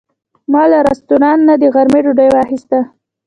ما 0.51 0.63
له 0.71 0.77
رستورانت 0.89 1.41
نه 1.49 1.55
د 1.61 1.63
غرمې 1.73 1.99
ډوډۍ 2.05 2.27
واخیسته. 2.31 2.79